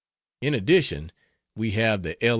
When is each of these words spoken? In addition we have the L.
In 0.41 0.55
addition 0.55 1.11
we 1.55 1.73
have 1.73 2.01
the 2.01 2.19
L. 2.25 2.29